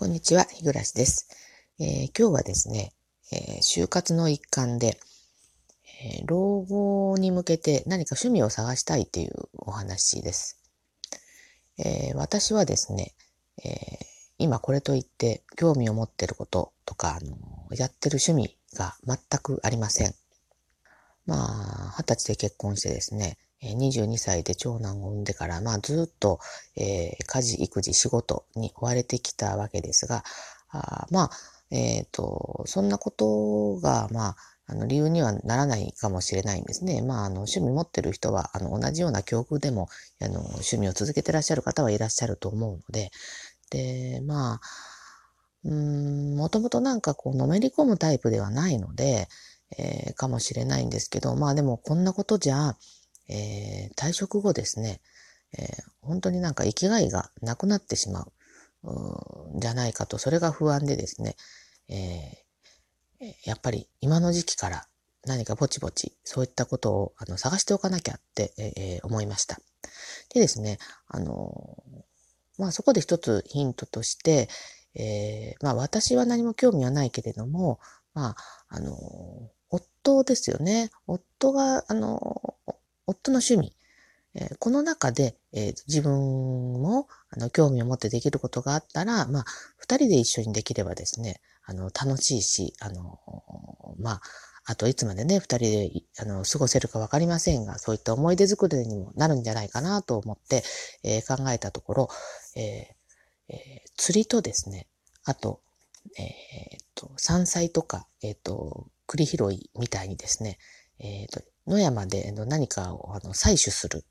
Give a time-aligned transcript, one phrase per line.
[0.00, 1.28] こんにちは、日暮です、
[1.78, 2.94] えー、今日はですね、
[3.32, 4.98] えー、就活の一環で、
[6.02, 10.56] えー、老後に向けて何か趣味を探したいというお話です。
[11.76, 13.12] え私はですね、
[13.62, 13.68] え
[14.38, 17.36] 今これといって興味を持っていることとか、あの
[17.76, 20.14] やってる趣味が全くありません。
[21.26, 26.40] まあ、二十歳で結婚してですね、22歳で長男を産んでから、まあずっと、
[26.76, 30.24] えー、家事、育児、仕事に追われてきたわけですが、
[30.70, 31.30] あまあ、
[31.70, 37.02] えっ、ー、と、そんなことが、まあ、あの理由にはならないかもしれないんですね。
[37.02, 39.88] まあ、あの、趣味持ってる人は、あの、同じような境遇でも、
[40.20, 43.10] あの、趣味を続けてらっしゃる方はいらっしゃると思うので、
[43.70, 44.60] で、まあ、
[45.64, 49.28] うん、もともとなんかこう、のめり込むタイプではないので、
[49.76, 52.76] えー、かもしれないんですけど、まあでもこんなことじゃ、
[53.28, 55.00] えー、退職後ですね、
[55.58, 55.66] えー、
[56.02, 58.32] 本当になんか生きがいがなくなってしまう、
[59.60, 61.36] じゃないかと、それが不安でですね、
[61.88, 64.86] えー、やっぱり今の時期から
[65.26, 69.58] 何かぼちぼちそういったことをあの探しておかなきゃって、えー、思いました。
[70.32, 71.82] でですね、あの
[72.58, 74.48] まあそこで一つヒントとして、
[74.94, 77.80] えー、まあ私は何も興味はないけれども、
[78.14, 78.36] まあ、
[78.68, 78.96] あの、
[79.70, 80.90] 夫ですよね。
[81.06, 82.56] 夫が、あの、
[83.10, 83.72] 夫の趣味、
[84.34, 86.12] えー、この中で、えー、自分
[86.82, 89.44] もあの興味を持ってできることがあったら、まあ、
[89.78, 93.18] 二人で一緒にできればですね、あの、楽しいし、あの、
[93.98, 94.20] まあ、
[94.64, 100.62] あといつまでね、二人であの過ごせるかわかりませんが、そういった思い出作りにもなるんじゃないかなと思って、
[101.02, 102.08] えー、考えたところ、
[102.56, 104.86] えーえー、釣りとですね、
[105.24, 105.60] あと、
[106.18, 110.58] えっと、山菜とか、えっと、栗拾いみたいにですね、
[110.98, 114.04] えっと、野山で何かをあの採取する。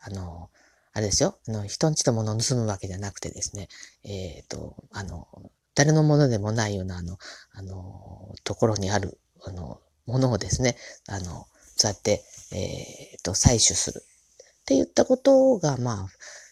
[0.00, 0.50] あの、
[0.92, 1.38] あれですよ。
[1.48, 3.68] あの、人んちのものを盗むわけじゃなくてですね、
[4.04, 5.28] えっ、ー、と、あの、
[5.74, 7.18] 誰のものでもないような、あの、
[7.52, 14.02] あの、ところにある、あの、ものをですね、あの、そうやって、えっ、ー、と、採取する。
[14.02, 16.08] って言ったことが、まあ、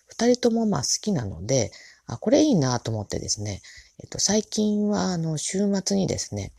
[0.07, 1.73] 二人ともまあ好きなので、
[2.07, 3.63] あ、これいいなと思ってですね、
[4.01, 6.53] えっ、と、最近は、あの、週末にですね、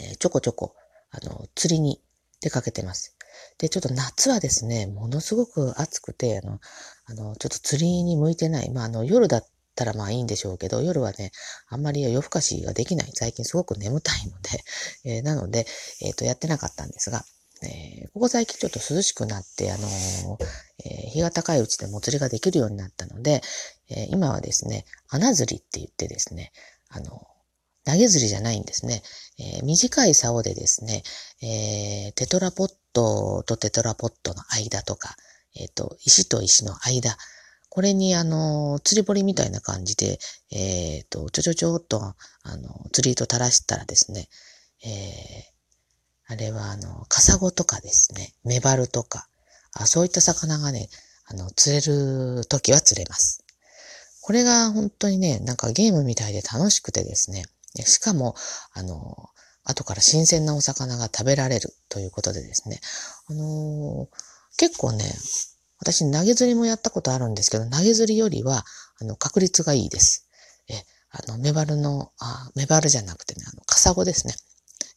[0.00, 0.74] え、ちょこちょこ、
[1.10, 2.00] あの、釣りに
[2.42, 3.16] 出かけてます。
[3.58, 6.60] で、ちょっと夏はですね、ものすごく暑くて、あの、
[7.06, 8.70] あの、ちょっと釣りに向いてない。
[8.70, 11.30] まあ、あの、夜だったらまあいいんでしょうけど、夜はね、
[11.68, 13.10] あんまり夜更かしができない。
[13.14, 14.64] 最近すごく眠たいので、
[15.04, 15.66] えー、なので、
[16.00, 17.24] えっ、ー、と、やってなかったんですが、
[17.62, 20.38] えー、ここ最近ちょっと涼しくなって、あの
[20.84, 23.40] え日が高いうちでも釣りができるようになったので、
[23.88, 26.50] え今はですね、穴釣りって言ってですね、
[26.88, 27.24] あの
[27.84, 29.02] 投げ釣りじゃないんですね。
[29.38, 31.02] えー、短い竿でですね、
[31.42, 35.16] えー、テトラポットとテトラポットの間とか、
[35.56, 37.16] えっ、ー、と、石と石の間、
[37.68, 40.18] これにあの、釣り堀みたいな感じで、
[40.50, 42.14] えっ、と、ちょちょちょっと、あ
[42.56, 44.28] の、釣り糸垂らしたらですね、
[44.84, 45.52] え
[46.26, 49.28] あれはあの、カサゴとかですね、メバルとか、
[49.74, 50.88] あそういった魚がね、
[51.26, 53.44] あの、釣れる時は釣れます。
[54.22, 57.44] これが本当にね、なんかゲームみたいで楽しくてですね、
[57.76, 58.34] しかも、
[58.72, 59.30] あの、
[59.64, 62.80] 後から新鮮なお魚が食べられるということでですね、
[63.28, 65.04] あのー、結構ね、
[65.78, 68.64] 私投げ釣りもやったことあるんですけど、投げ釣りよりは、
[69.00, 70.28] あの、確率がいいです。
[70.68, 70.74] え、
[71.10, 74.34] あの、メバルの、あ、メバルじゃなくてね、あの、カサゴですね。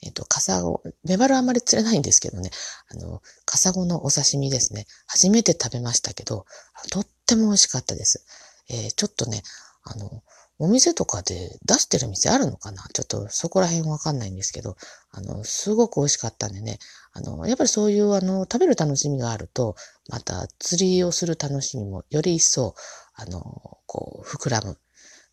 [0.04, 2.52] えっ、と、カサゴ、メバルあまり釣れないんですけどね、
[2.90, 4.86] あの、カサゴのお刺身ですね。
[5.08, 6.46] 初めて食べましたけど、
[6.92, 8.24] とっても美味しかったです。
[8.70, 9.42] えー、ちょっとね、
[9.84, 10.24] あの、
[10.58, 12.84] お店とかで出してる店あるのかな？
[12.94, 14.78] ちょっとそこら辺わかんないんですけど、
[15.12, 16.80] あの、すごく美味しかったんでね、
[17.14, 19.76] あの、やっぱりそういうあの、食べる楽しみがあると、
[20.10, 22.76] また釣りをする楽しみもより一層、
[23.16, 24.78] あの、こう、膨らむ。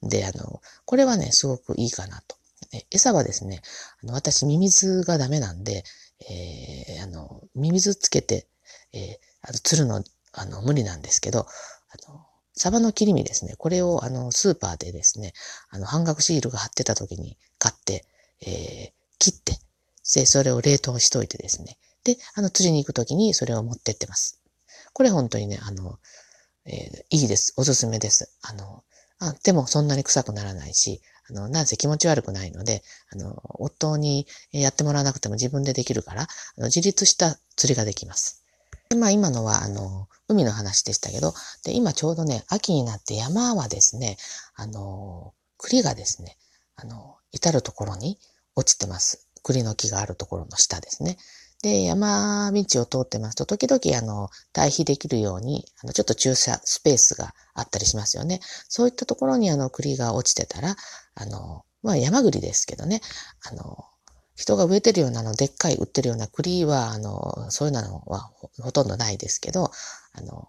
[0.03, 2.37] で、あの、これはね、すごくいいかなと。
[2.91, 3.61] 餌はですね、
[4.03, 5.84] あの私、ミミズがダメなんで、
[6.28, 8.47] えー、あの、ミミズつけて、
[8.93, 9.03] えー、
[9.43, 13.55] あの釣るの、あの、無理なんですけど、あの、サバの切り身ですね。
[13.57, 15.33] これをあのスーパーでですね、
[15.71, 18.05] あの半額シールが貼ってた時に買って、
[18.41, 19.59] えー、切って、
[20.15, 21.79] で、それを冷凍しといてですね。
[22.05, 24.41] で、あの釣りに行く時にそれを持ってってます。
[24.93, 25.99] これ本当にね、あの、
[26.67, 27.55] えー、いいです。
[27.56, 28.31] おすすめです。
[28.43, 28.85] あの、
[29.19, 31.00] あでもそんなに臭くならないし、
[31.31, 32.82] あの、なんせ気持ち悪くないので、
[33.12, 36.26] あの、夫にやってもらわなくても自分でできるから、あ
[36.59, 38.43] の自立した釣りができます。
[38.88, 41.34] で、まあ今のは、あの、海の話でしたけど、
[41.64, 44.17] で、今ちょうどね、秋になって山はですね、
[44.55, 46.37] あの、栗がですね、
[46.76, 48.19] あの、至るところに
[48.56, 49.29] 落ちてます。
[49.43, 51.17] 栗の木があるところの下ですね。
[51.62, 58.40] で、山道を通ってますと、時々、あの、対比できるように、あの、ちょっと駐車スペースがあったりしますよね。
[58.69, 60.76] そういったところに、あの、栗が落ちてたら、
[61.14, 63.00] あの、まあ、山栗ですけどね、
[63.49, 63.85] あの、
[64.35, 68.31] 人が植えてるような、あの、でっかい売ってるような栗は、あの、そういうのは
[68.61, 69.70] ほとんどないですけど、
[70.12, 70.49] あの、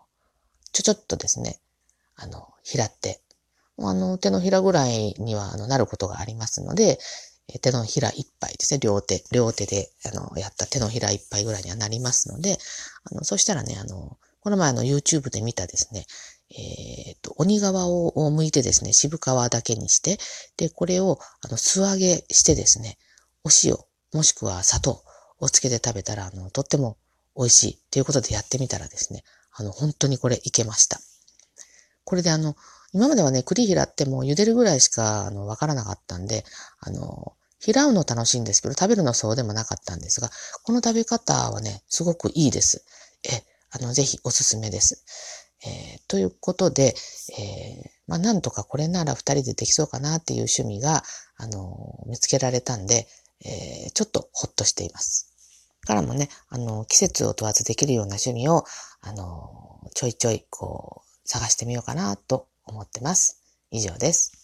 [0.72, 1.60] ちょちょっとですね、
[2.16, 3.22] あの、拾って、
[3.80, 7.00] あの、手のひらぐらいには、あの、なることがありますので、
[7.62, 12.58] 手のひら一杯ですね、両手、両手で、あの、やった手のひら一杯ぐらいにはなりますので、
[13.12, 16.06] あの、そしたらね、あの、この前あの YouTube で見たですね、
[16.50, 20.18] えっ、と、鬼皮を剥いてですね、渋皮だけにして、
[20.58, 22.98] で、これを、あの、素揚げしてですね、
[23.44, 23.78] お塩、
[24.14, 25.04] もしくは砂糖
[25.40, 26.98] をつけて食べたら、あの、とっても
[27.36, 29.24] 美味しいということでやってみたらですね、
[29.56, 31.00] あの、本当にこれいけました。
[32.04, 32.56] これであの、
[32.94, 36.46] 今まではね、栗平ってもう茹でるぐらいしか、あの、わからなかったんで、
[36.80, 40.30] あの、平うの楽しいんですけど、食べるのそうでもなかったんですが、
[40.64, 42.84] この食べ方はね、すごくいいです。
[43.24, 43.42] え、
[43.72, 45.04] あの、ぜひおすすめです。
[45.66, 46.94] えー、ということで、
[47.40, 51.04] えー、まあ、なんとかこれなら二人でできそうかなっていう趣味が、
[51.38, 53.08] あの、見つけられたんで、
[53.46, 55.33] えー、ちょっとほっとしています。
[55.86, 58.64] からもね、あの、季節を問わずできるような趣味を、
[59.02, 63.42] あの、ちょいちょい、こう、探してみようかなと思ってます。
[63.72, 64.43] 以上です。